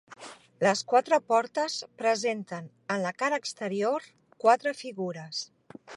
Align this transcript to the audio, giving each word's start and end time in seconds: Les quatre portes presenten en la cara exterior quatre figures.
Les 0.67 0.79
quatre 0.93 1.19
portes 1.33 1.75
presenten 2.03 2.71
en 2.95 3.03
la 3.05 3.13
cara 3.23 3.41
exterior 3.43 4.11
quatre 4.45 4.75
figures. 4.83 5.45